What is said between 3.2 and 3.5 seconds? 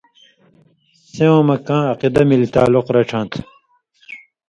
تھہ